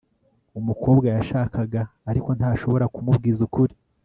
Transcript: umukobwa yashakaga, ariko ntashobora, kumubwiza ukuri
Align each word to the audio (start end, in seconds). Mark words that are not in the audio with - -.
umukobwa 0.59 1.07
yashakaga, 1.17 1.81
ariko 2.09 2.29
ntashobora, 2.37 2.85
kumubwiza 2.93 3.39
ukuri 3.47 3.73